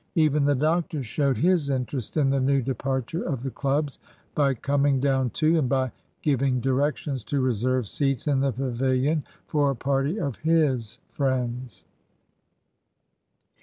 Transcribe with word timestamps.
Even 0.15 0.45
the 0.45 0.55
doctor 0.55 1.03
showed 1.03 1.37
his 1.37 1.69
interest 1.69 2.17
in 2.17 2.31
the 2.31 2.39
new 2.39 2.59
departure 2.63 3.21
of 3.21 3.43
the 3.43 3.51
clubs 3.51 3.99
by 4.33 4.55
coming 4.55 4.99
down 4.99 5.29
too, 5.29 5.59
and 5.59 5.69
by 5.69 5.91
giving 6.23 6.59
directions 6.59 7.23
to 7.25 7.39
reserve 7.39 7.87
seats 7.87 8.25
in 8.25 8.39
the 8.39 8.51
pavilion 8.51 9.23
for 9.45 9.69
a 9.69 9.75
party 9.75 10.19
of 10.19 10.37
his 10.37 10.97
friends. 11.11 11.83